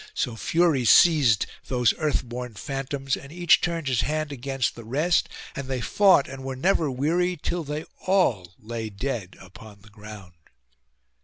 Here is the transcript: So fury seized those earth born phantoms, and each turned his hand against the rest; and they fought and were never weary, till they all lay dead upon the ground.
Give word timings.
So 0.15 0.35
fury 0.35 0.83
seized 0.83 1.45
those 1.67 1.93
earth 1.99 2.23
born 2.23 2.55
phantoms, 2.55 3.15
and 3.15 3.31
each 3.31 3.61
turned 3.61 3.87
his 3.87 4.01
hand 4.01 4.31
against 4.31 4.73
the 4.73 4.83
rest; 4.83 5.29
and 5.55 5.67
they 5.67 5.79
fought 5.79 6.27
and 6.27 6.43
were 6.43 6.55
never 6.55 6.89
weary, 6.89 7.37
till 7.39 7.63
they 7.63 7.85
all 8.07 8.51
lay 8.57 8.89
dead 8.89 9.35
upon 9.39 9.81
the 9.83 9.91
ground. 9.91 10.33